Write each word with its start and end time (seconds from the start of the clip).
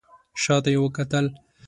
شا 0.41 0.55
ته 0.63 0.69
یې 0.73 0.79
وکتل. 0.81 1.25